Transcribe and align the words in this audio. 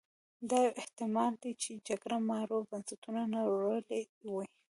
دا 0.49 0.57
یو 0.65 0.73
احتما 0.81 1.23
ل 1.31 1.35
دی 1.43 1.51
چې 1.61 1.71
جګړه 1.87 2.17
مارو 2.29 2.67
بنسټونه 2.69 3.21
نړولي 3.35 4.01
وي. 4.31 4.45